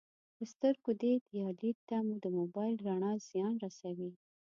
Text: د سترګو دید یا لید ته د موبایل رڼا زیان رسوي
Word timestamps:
د 0.37 0.39
سترګو 0.53 0.91
دید 1.01 1.23
یا 1.39 1.47
لید 1.59 1.77
ته 1.89 1.97
د 2.23 2.25
موبایل 2.37 2.75
رڼا 2.87 3.13
زیان 3.29 3.53
رسوي 3.65 4.11